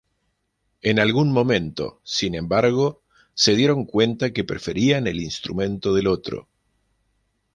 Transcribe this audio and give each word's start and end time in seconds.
En 0.81 0.97
algún 0.99 1.31
momento, 1.31 2.01
sin 2.03 2.33
embargo, 2.33 3.03
se 3.35 3.55
dieron 3.55 3.85
cuenta 3.85 4.33
que 4.33 4.43
preferían 4.43 5.05
el 5.05 5.21
instrumento 5.21 5.93
del 5.93 6.07
otro. 6.07 6.47